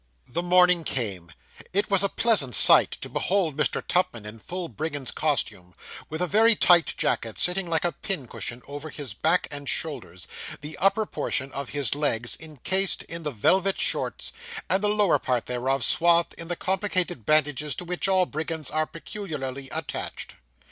The 0.27 0.41
morning 0.41 0.83
came: 0.83 1.31
it 1.73 1.91
was 1.91 2.01
a 2.01 2.09
pleasant 2.09 2.55
sight 2.55 2.89
to 3.01 3.07
behold 3.07 3.55
Mr. 3.55 3.85
Tupman 3.87 4.25
in 4.25 4.39
full 4.39 4.67
brigand's 4.67 5.11
costume, 5.11 5.75
with 6.09 6.23
a 6.23 6.27
very 6.27 6.55
tight 6.55 6.95
jacket, 6.97 7.37
sitting 7.37 7.69
like 7.69 7.85
a 7.85 7.91
pincushion 7.91 8.63
over 8.67 8.89
his 8.89 9.13
back 9.13 9.47
and 9.51 9.69
shoulders, 9.69 10.27
the 10.61 10.75
upper 10.79 11.05
portion 11.05 11.51
of 11.51 11.69
his 11.69 11.93
legs 11.93 12.33
incased 12.35 13.03
in 13.03 13.21
the 13.21 13.29
velvet 13.29 13.79
shorts, 13.79 14.31
and 14.67 14.81
the 14.81 14.89
lower 14.89 15.19
part 15.19 15.45
thereof 15.45 15.83
swathed 15.83 16.33
in 16.39 16.47
the 16.47 16.55
complicated 16.55 17.23
bandages 17.23 17.75
to 17.75 17.85
which 17.85 18.07
all 18.07 18.25
brigands 18.25 18.71
are 18.71 18.87
peculiarly 18.87 19.69
attached. 19.69 20.33